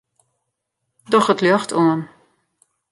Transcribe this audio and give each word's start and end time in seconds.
Doch 1.11 1.29
it 1.33 1.43
ljocht 1.45 1.71
oan. 1.81 2.01